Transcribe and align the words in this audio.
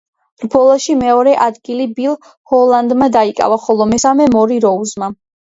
რბოლაში 0.43 0.95
მეორე 1.01 1.33
ადგილი 1.47 1.85
ბილ 1.99 2.15
ჰოლანდმა 2.53 3.11
დაიკავა, 3.17 3.61
ხოლო 3.67 3.89
მესამე 3.93 4.29
მორი 4.39 4.61
როუზმა. 4.67 5.13